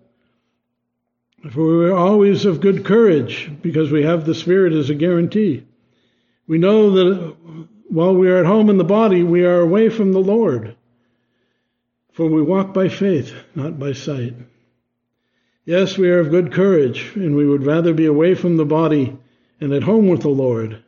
[1.51, 5.65] For we are always of good courage because we have the Spirit as a guarantee.
[6.47, 7.35] We know that
[7.89, 10.75] while we are at home in the body, we are away from the Lord.
[12.13, 14.35] For we walk by faith, not by sight.
[15.65, 19.17] Yes, we are of good courage, and we would rather be away from the body
[19.59, 20.83] and at home with the Lord.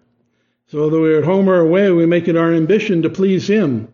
[0.67, 3.49] So whether we are at home or away, we make it our ambition to please
[3.49, 3.91] Him.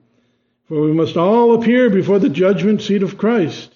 [0.68, 3.76] For we must all appear before the judgment seat of Christ,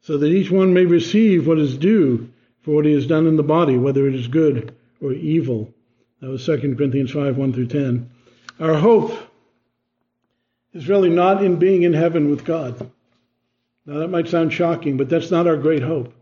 [0.00, 2.30] so that each one may receive what is due
[2.62, 5.72] for what he has done in the body, whether it is good or evil.
[6.20, 8.10] That was 2 Corinthians 5, 1 through 10.
[8.58, 9.12] Our hope
[10.72, 12.90] is really not in being in heaven with God.
[13.84, 16.14] Now that might sound shocking, but that's not our great hope.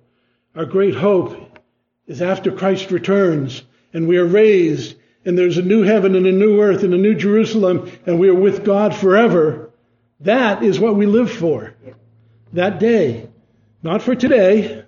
[0.57, 1.61] Our great hope
[2.07, 6.33] is after Christ returns and we are raised and there's a new heaven and a
[6.33, 9.71] new earth and a new Jerusalem and we are with God forever.
[10.21, 11.75] That is what we live for.
[12.55, 13.29] That day.
[13.83, 14.85] Not for today.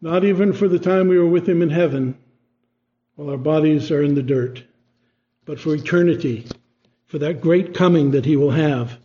[0.00, 2.16] Not even for the time we were with Him in heaven
[3.16, 4.62] while our bodies are in the dirt.
[5.44, 6.46] But for eternity.
[7.06, 8.96] For that great coming that He will have.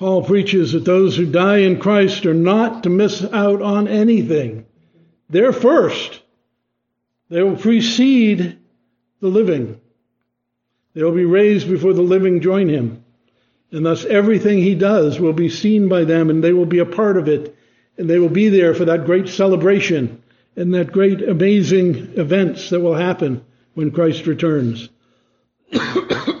[0.00, 4.64] Paul preaches that those who die in Christ are not to miss out on anything.
[5.28, 6.22] They're first.
[7.28, 8.58] They will precede
[9.20, 9.78] the living.
[10.94, 13.04] They will be raised before the living join him.
[13.72, 16.86] And thus everything he does will be seen by them and they will be a
[16.86, 17.54] part of it.
[17.98, 20.22] And they will be there for that great celebration
[20.56, 24.88] and that great amazing events that will happen when Christ returns.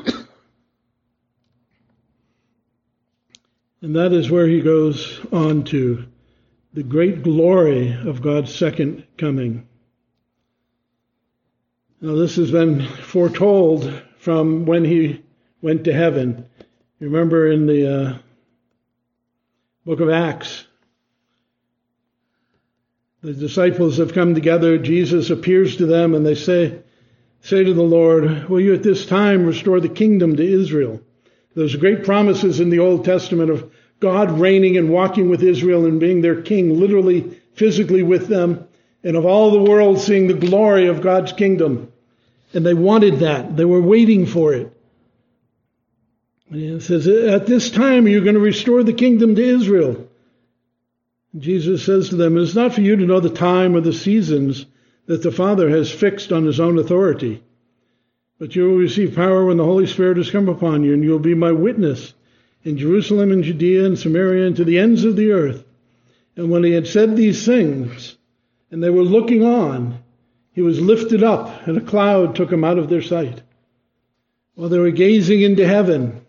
[3.82, 6.04] And that is where he goes on to
[6.74, 9.66] the great glory of God's second coming.
[12.00, 15.22] Now, this has been foretold from when he
[15.62, 16.46] went to heaven.
[16.98, 18.18] You remember in the uh,
[19.86, 20.66] book of Acts,
[23.22, 24.78] the disciples have come together.
[24.78, 26.82] Jesus appears to them, and they say,
[27.42, 31.00] say to the Lord, Will you at this time restore the kingdom to Israel?
[31.54, 36.00] Those great promises in the Old Testament of God reigning and walking with Israel and
[36.00, 38.66] being their king, literally, physically with them,
[39.02, 41.92] and of all the world seeing the glory of God's kingdom.
[42.52, 43.56] And they wanted that.
[43.56, 44.72] They were waiting for it.
[46.50, 50.08] And it says, At this time you're going to restore the kingdom to Israel.
[51.36, 53.92] Jesus says to them, It is not for you to know the time or the
[53.92, 54.66] seasons
[55.06, 57.42] that the Father has fixed on his own authority
[58.40, 61.10] but you will receive power when the Holy Spirit has come upon you, and you
[61.10, 62.14] will be my witness
[62.64, 65.62] in Jerusalem and Judea and Samaria and to the ends of the earth.
[66.36, 68.16] And when he had said these things,
[68.70, 70.02] and they were looking on,
[70.54, 73.42] he was lifted up, and a cloud took him out of their sight.
[74.54, 76.24] While they were gazing into heaven,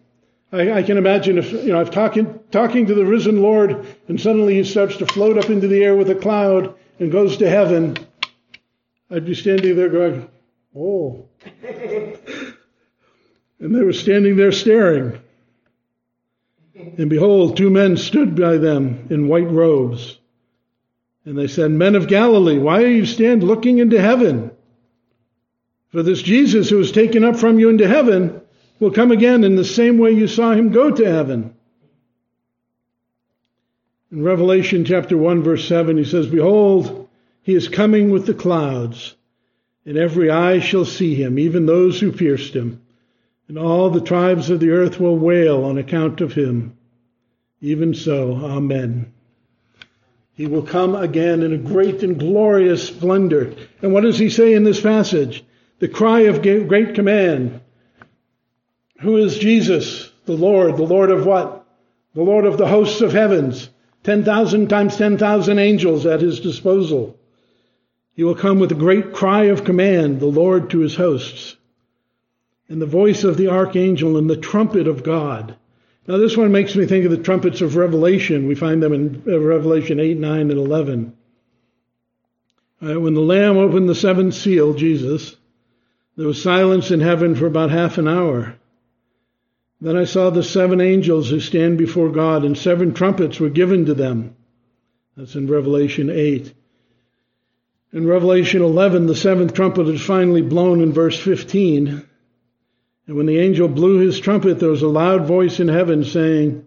[0.52, 4.20] I, I can imagine if you know, I'm talking talking to the risen Lord, and
[4.20, 7.50] suddenly he starts to float up into the air with a cloud and goes to
[7.50, 7.96] heaven.
[9.10, 10.28] I'd be standing there going,
[10.76, 11.26] "Oh."
[13.60, 15.20] and they were standing there staring.
[16.98, 20.18] And behold, two men stood by them in white robes.
[21.26, 24.52] And they said, Men of Galilee, why are you stand looking into heaven?
[25.90, 28.42] For this Jesus who was taken up from you into heaven
[28.80, 31.54] will come again in the same way you saw him go to heaven.
[34.12, 37.08] In Revelation chapter 1 verse 7, he says, Behold,
[37.44, 39.16] he is coming with the clouds
[39.86, 42.82] and every eye shall see him, even those who pierced him.
[43.48, 46.78] And all the tribes of the earth will wail on account of him.
[47.62, 49.12] Even so, Amen.
[50.34, 53.54] He will come again in a great and glorious splendor.
[53.82, 55.44] And what does he say in this passage?
[55.80, 57.62] The cry of great command.
[59.02, 60.12] Who is Jesus?
[60.26, 60.78] The Lord.
[60.78, 61.66] The Lord of what?
[62.16, 63.70] The Lord of the hosts of heavens.
[64.04, 67.20] 10,000 times 10,000 angels at his disposal.
[68.14, 71.56] He will come with a great cry of command, the Lord to his hosts,
[72.68, 75.56] and the voice of the archangel and the trumpet of God.
[76.08, 78.48] Now, this one makes me think of the trumpets of Revelation.
[78.48, 81.14] We find them in uh, Revelation 8, 9, and 11.
[82.82, 85.36] Uh, when the Lamb opened the seventh seal, Jesus,
[86.18, 88.56] there was silence in heaven for about half an hour.
[89.80, 93.86] Then I saw the seven angels who stand before God, and seven trumpets were given
[93.86, 94.36] to them.
[95.16, 96.54] That's in Revelation 8.
[97.94, 102.08] In Revelation 11, the seventh trumpet is finally blown in verse 15.
[103.08, 106.66] And when the angel blew his trumpet, there was a loud voice in heaven saying,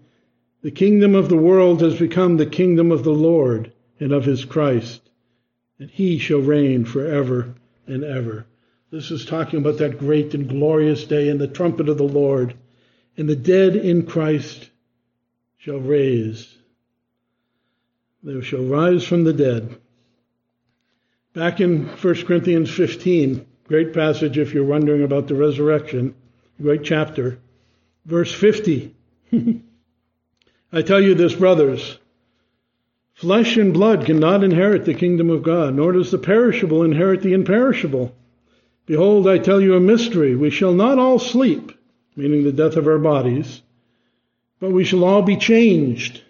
[0.60, 4.44] The kingdom of the world has become the kingdom of the Lord and of his
[4.44, 5.00] Christ,
[5.78, 7.54] and he shall reign forever
[7.87, 8.44] and ever.
[8.90, 12.54] This is talking about that great and glorious day and the trumpet of the Lord.
[13.16, 14.68] And the dead in Christ
[15.56, 16.54] shall raise.
[18.22, 19.79] They shall rise from the dead.
[21.35, 26.14] Back in 1 Corinthians 15, great passage if you're wondering about the resurrection,
[26.62, 27.40] great chapter,
[28.04, 28.94] verse 50.
[30.72, 31.98] I tell you this, brothers,
[33.14, 37.32] flesh and blood cannot inherit the kingdom of God, nor does the perishable inherit the
[37.32, 38.14] imperishable.
[38.87, 40.37] Behold, I tell you a mystery.
[40.37, 41.72] We shall not all sleep,
[42.14, 43.60] meaning the death of our bodies,
[44.60, 46.22] but we shall all be changed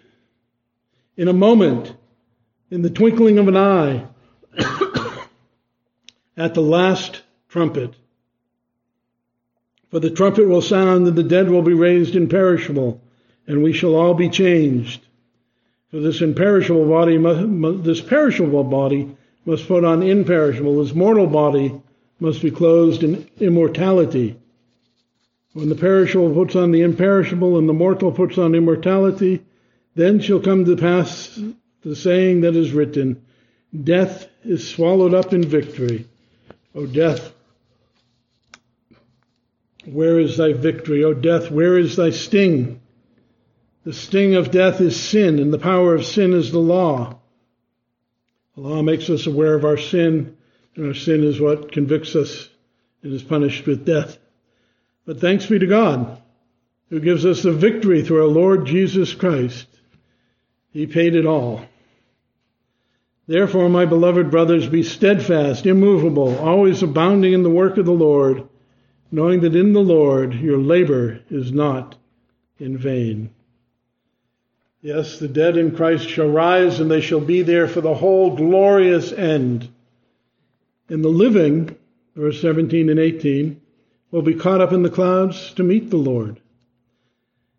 [1.15, 1.93] in a moment,
[2.71, 4.07] in the twinkling of an eye
[6.37, 7.93] at the last trumpet.
[9.91, 13.01] For the trumpet will sound, and the dead will be raised imperishable,
[13.47, 15.05] and we shall all be changed.
[15.91, 17.17] For this imperishable body,
[17.81, 20.83] this perishable body must put on imperishable.
[20.83, 21.81] This mortal body
[22.19, 24.37] must be clothed in immortality.
[25.53, 29.45] When the perishable puts on the imperishable and the mortal puts on immortality,
[29.95, 31.39] then shall come to pass
[31.81, 33.23] the saying that is written,
[33.83, 36.07] Death is swallowed up in victory.
[36.73, 37.33] O death,
[39.85, 41.03] where is thy victory?
[41.03, 42.81] O death, where is thy sting?
[43.83, 47.19] The sting of death is sin, and the power of sin is the law.
[48.55, 50.37] The law makes us aware of our sin,
[50.75, 52.49] and our sin is what convicts us
[53.03, 54.17] and is punished with death.
[55.05, 56.21] But thanks be to God,
[56.89, 59.67] who gives us the victory through our Lord Jesus Christ.
[60.71, 61.65] He paid it all.
[63.27, 68.47] Therefore, my beloved brothers, be steadfast, immovable, always abounding in the work of the Lord,
[69.11, 71.95] knowing that in the Lord your labor is not
[72.59, 73.31] in vain.
[74.81, 78.35] Yes, the dead in Christ shall rise, and they shall be there for the whole
[78.35, 79.67] glorious end.
[80.87, 81.75] And the living,
[82.15, 83.59] verse 17 and 18,
[84.11, 86.39] will be caught up in the clouds to meet the Lord.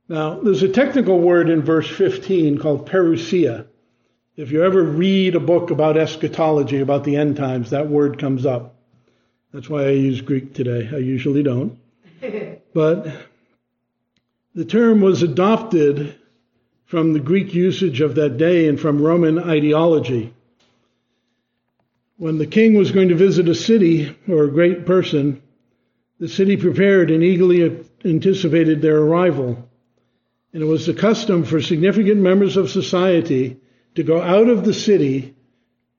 [0.08, 3.66] Now, there's a technical word in verse 15 called parousia.
[4.36, 8.44] If you ever read a book about eschatology, about the end times, that word comes
[8.44, 8.74] up.
[9.50, 10.90] That's why I use Greek today.
[10.92, 11.78] I usually don't.
[12.74, 13.06] but
[14.54, 16.16] the term was adopted
[16.84, 20.34] from the Greek usage of that day and from Roman ideology.
[22.18, 25.40] When the king was going to visit a city or a great person,
[26.20, 29.66] the city prepared and eagerly anticipated their arrival.
[30.52, 33.60] And it was the custom for significant members of society
[33.96, 35.34] to go out of the city,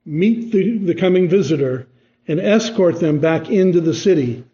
[0.04, 1.86] meet the, the coming visitor,
[2.26, 4.44] and escort them back into the city.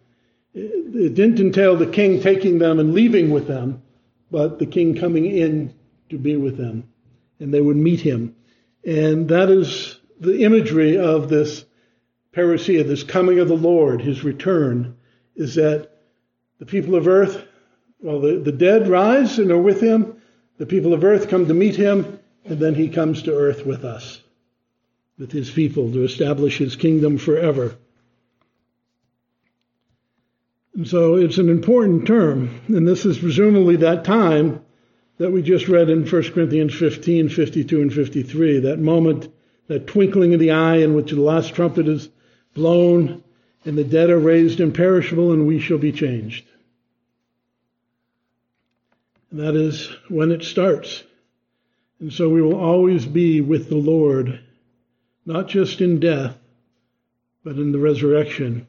[0.54, 3.82] It didn't entail the king taking them and leaving with them,
[4.30, 5.74] but the king coming in
[6.10, 6.88] to be with them,
[7.38, 8.34] and they would meet him.
[8.84, 11.64] And that is the imagery of this
[12.32, 14.96] parousia, this coming of the Lord, his return,
[15.36, 15.90] is that
[16.58, 17.44] the people of earth,
[18.00, 20.20] well, the, the dead rise and are with him.
[20.58, 23.84] The people of earth come to meet him, and then he comes to earth with
[23.84, 24.20] us,
[25.18, 27.76] with his people, to establish his kingdom forever.
[30.74, 34.64] And so it's an important term, and this is presumably that time
[35.18, 39.32] that we just read in 1 Corinthians 15, 52, and 53, that moment,
[39.68, 42.08] that twinkling of the eye in which the last trumpet is
[42.54, 43.22] blown,
[43.64, 46.44] and the dead are raised imperishable, and we shall be changed.
[49.30, 51.04] And that is when it starts.
[52.00, 54.40] And so we will always be with the Lord,
[55.24, 56.36] not just in death,
[57.44, 58.66] but in the resurrection.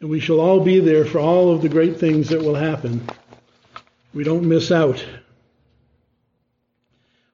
[0.00, 3.06] And we shall all be there for all of the great things that will happen.
[4.14, 5.04] We don't miss out.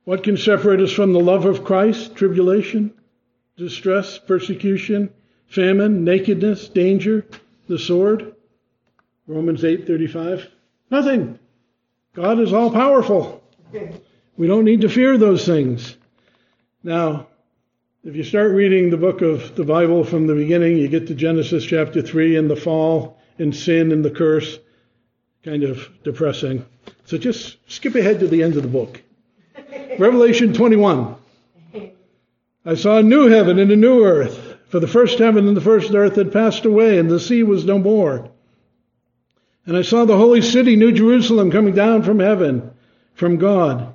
[0.04, 2.16] What can separate us from the love of Christ?
[2.16, 2.92] Tribulation,
[3.56, 5.10] distress, persecution,
[5.46, 7.24] famine, nakedness, danger,
[7.68, 8.34] the sword.
[9.26, 10.48] Romans 8:35.
[10.90, 11.38] Nothing.
[12.14, 13.42] God is all powerful.
[14.36, 15.96] We don't need to fear those things.
[16.82, 17.28] Now,
[18.02, 21.14] if you start reading the book of the Bible from the beginning, you get to
[21.14, 24.58] Genesis chapter 3 and the fall and sin and the curse.
[25.44, 26.64] Kind of depressing.
[27.04, 29.02] So just skip ahead to the end of the book.
[29.98, 31.16] Revelation 21.
[32.64, 35.60] I saw a new heaven and a new earth, for the first heaven and the
[35.60, 38.30] first earth had passed away, and the sea was no more.
[39.66, 42.70] And I saw the holy city, New Jerusalem, coming down from heaven,
[43.14, 43.94] from God,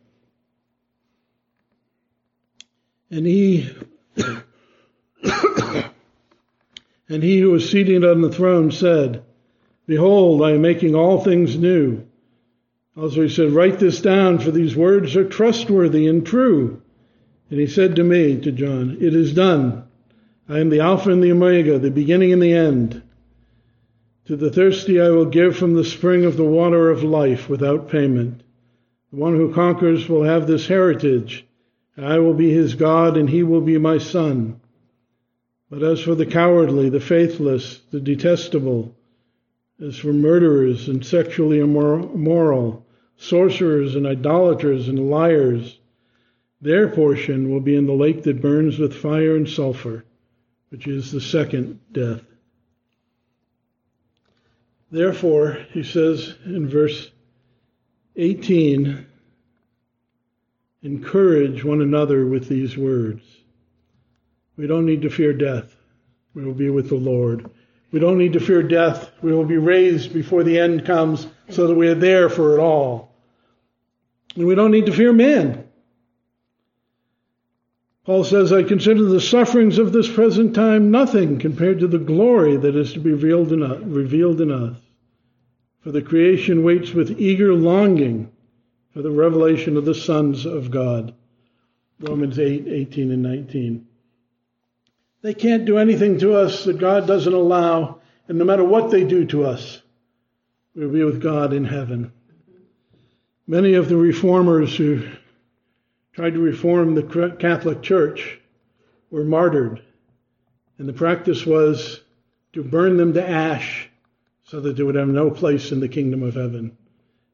[3.11, 3.69] And he,
[7.09, 9.23] and he who was seated on the throne said,
[9.85, 12.05] Behold, I am making all things new.
[12.95, 16.81] Also, he said, Write this down, for these words are trustworthy and true.
[17.49, 19.83] And he said to me, to John, It is done.
[20.47, 23.01] I am the Alpha and the Omega, the beginning and the end.
[24.25, 27.89] To the thirsty I will give from the spring of the water of life without
[27.89, 28.43] payment.
[29.11, 31.45] The one who conquers will have this heritage.
[31.97, 34.59] I will be his God, and he will be my son.
[35.69, 38.95] But as for the cowardly, the faithless, the detestable,
[39.79, 42.85] as for murderers and sexually immoral,
[43.17, 45.79] sorcerers and idolaters and liars.
[46.61, 50.05] Their portion will be in the lake that burns with fire and sulfur,
[50.69, 52.23] which is the second death.
[54.91, 57.11] Therefore, he says in verse
[58.15, 59.05] 18,
[60.83, 63.23] encourage one another with these words.
[64.57, 65.75] We don't need to fear death.
[66.33, 67.49] We will be with the Lord.
[67.91, 69.11] We don't need to fear death.
[69.21, 72.59] We will be raised before the end comes so that we are there for it
[72.59, 73.13] all.
[74.35, 75.67] And we don't need to fear man.
[78.05, 82.57] Paul says, I consider the sufferings of this present time nothing compared to the glory
[82.57, 83.79] that is to be revealed in us.
[83.83, 84.77] Revealed in us.
[85.81, 88.31] For the creation waits with eager longing
[88.93, 91.13] for the revelation of the sons of God.
[91.99, 93.87] Romans 8, 18 and 19.
[95.21, 99.03] They can't do anything to us that God doesn't allow, and no matter what they
[99.03, 99.81] do to us,
[100.75, 102.11] we'll be with God in heaven.
[103.45, 105.07] Many of the reformers who
[106.13, 108.39] tried to reform the Catholic Church
[109.11, 109.81] were martyred,
[110.77, 112.01] and the practice was
[112.53, 113.89] to burn them to ash
[114.45, 116.75] so that they would have no place in the kingdom of heaven.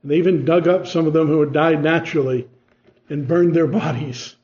[0.02, 2.48] And they even dug up some of them who had died naturally
[3.10, 4.36] and burned their bodies.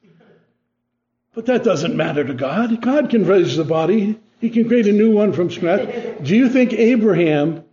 [1.33, 2.81] But that doesn't matter to God.
[2.81, 4.19] God can raise the body.
[4.39, 6.23] He can create a new one from scratch.
[6.23, 7.63] Do you think Abraham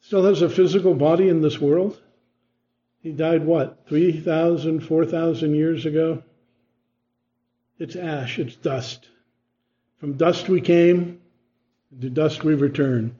[0.00, 2.00] still has a physical body in this world?
[3.02, 6.22] He died what, 3,000, 4,000 years ago?
[7.78, 9.08] It's ash, it's dust.
[10.00, 11.20] From dust we came,
[12.00, 13.16] to dust we return.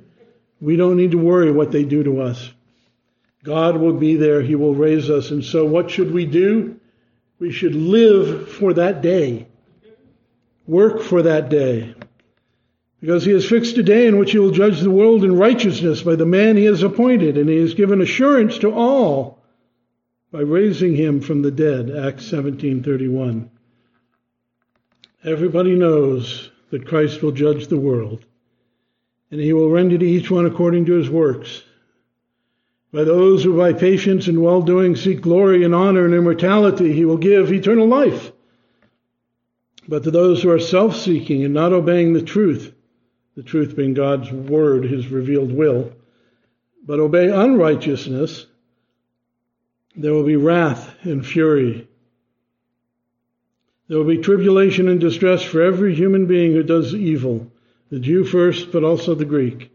[0.61, 2.51] We don't need to worry what they do to us.
[3.45, 5.31] God will be there, He will raise us.
[5.31, 6.79] And so, what should we do?
[7.39, 9.47] We should live for that day,
[10.67, 11.95] work for that day.
[13.01, 16.03] Because he has fixed a day in which he will judge the world in righteousness
[16.03, 19.39] by the man he has appointed, and he has given assurance to all
[20.33, 21.91] by raising him from the dead.
[21.91, 23.51] Acts 17:31.
[25.25, 28.25] Everybody knows that Christ will judge the world,
[29.31, 31.63] and he will render to each one according to his works.
[32.93, 37.05] By those who by patience and well doing seek glory and honor and immortality, he
[37.05, 38.33] will give eternal life.
[39.87, 42.75] But to those who are self seeking and not obeying the truth,
[43.37, 45.93] the truth being God's word, his revealed will,
[46.85, 48.47] but obey unrighteousness,
[49.95, 51.89] there will be wrath and fury.
[53.89, 57.51] There will be tribulation and distress for every human being who does evil,
[57.91, 59.71] the Jew first, but also the Greek.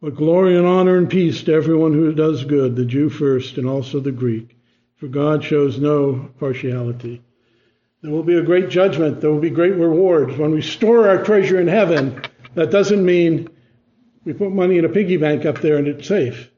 [0.00, 3.68] But glory and honor and peace to everyone who does good, the Jew first and
[3.68, 4.56] also the Greek,
[4.94, 7.20] for God shows no partiality.
[8.02, 9.20] There will be a great judgment.
[9.20, 10.38] There will be great rewards.
[10.38, 12.22] When we store our treasure in heaven,
[12.54, 13.48] that doesn't mean
[14.24, 16.48] we put money in a piggy bank up there and it's safe.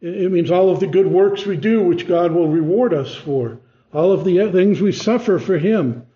[0.00, 3.58] It means all of the good works we do, which God will reward us for,
[3.92, 6.06] all of the things we suffer for Him,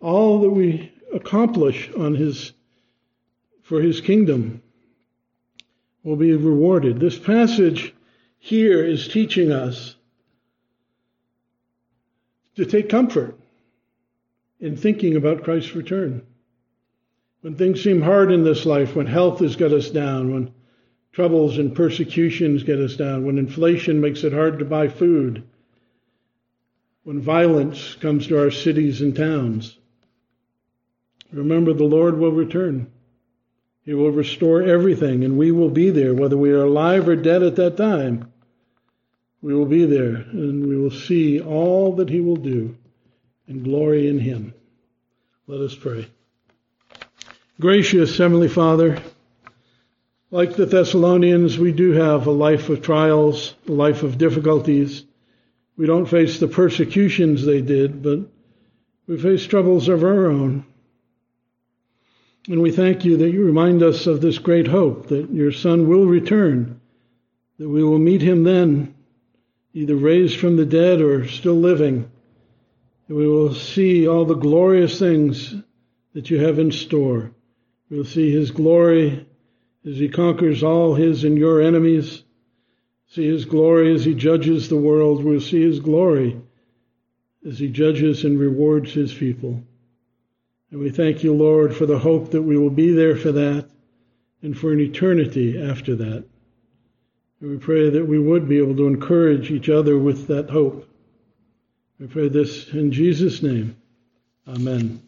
[0.00, 2.52] all that we accomplish on His,
[3.62, 4.60] for His kingdom
[6.02, 6.98] will be rewarded.
[6.98, 7.94] This passage
[8.38, 9.96] here is teaching us
[12.56, 13.38] to take comfort
[14.60, 16.22] in thinking about Christ's return.
[17.42, 20.52] When things seem hard in this life, when health has got us down, when
[21.12, 25.42] troubles and persecutions get us down, when inflation makes it hard to buy food,
[27.02, 29.78] when violence comes to our cities and towns,
[31.32, 32.90] remember the Lord will return.
[33.90, 37.42] He will restore everything, and we will be there, whether we are alive or dead
[37.42, 38.30] at that time.
[39.42, 42.76] We will be there, and we will see all that He will do
[43.48, 44.54] and glory in Him.
[45.48, 46.06] Let us pray.
[47.58, 49.02] Gracious Heavenly Father,
[50.30, 55.04] like the Thessalonians, we do have a life of trials, a life of difficulties.
[55.76, 58.20] We don't face the persecutions they did, but
[59.08, 60.64] we face troubles of our own.
[62.50, 65.86] And we thank you that you remind us of this great hope that your Son
[65.86, 66.80] will return,
[67.60, 68.92] that we will meet him then,
[69.72, 72.10] either raised from the dead or still living.
[73.06, 75.54] And we will see all the glorious things
[76.12, 77.30] that you have in store.
[77.88, 79.28] We will see his glory
[79.86, 82.24] as he conquers all his and your enemies.
[83.10, 85.22] See his glory as he judges the world.
[85.22, 86.36] We'll see his glory
[87.46, 89.62] as he judges and rewards his people.
[90.70, 93.68] And we thank you, Lord, for the hope that we will be there for that
[94.42, 96.24] and for an eternity after that.
[97.40, 100.88] And we pray that we would be able to encourage each other with that hope.
[101.98, 103.76] We pray this in Jesus' name.
[104.46, 105.02] Amen.